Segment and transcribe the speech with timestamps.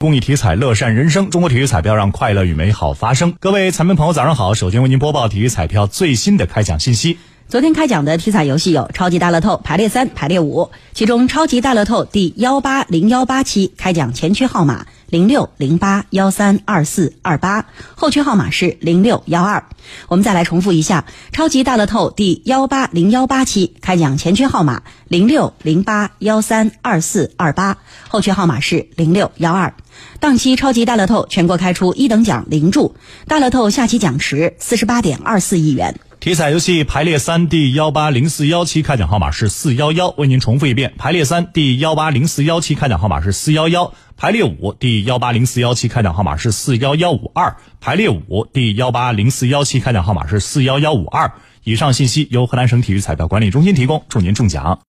[0.00, 1.28] 公益体彩，乐善人生。
[1.28, 3.34] 中国体育彩票让快乐与美好发生。
[3.40, 4.54] 各位彩民朋友，早上好！
[4.54, 7.18] 首先为您播报体育彩票最新的开奖信息。
[7.48, 17.64] 昨天开奖的体彩游戏有超级大乐透排列三、排列五，其中超级大乐透第幺八零幺八期开奖前区号码零六零八幺三二四二八，
[17.94, 19.64] 后区号码是零六幺二。
[20.08, 27.78] 我们再来重复一下，超级大乐透第幺八零幺八期开奖前区号码零六零八幺三二四二八，
[28.08, 29.72] 后区号码是零六幺二。
[30.20, 32.94] 当期超级大乐透全国开出一等奖零注，
[33.26, 35.98] 大乐透下期奖池四十八点二四亿元。
[36.28, 51.32] 体彩游戏排列三第幺八零四幺期开奖号码是四幺幺，为您重复一遍：排列三第幺八零四幺期开奖号码是四幺幺，排列五第幺八零四幺期开奖号码是四幺幺五二，排列五第幺八零四幺期开奖号码是四幺幺五二。
[51.64, 54.80] 以上信息由河南省体育彩票管理中心提供，祝您中奖。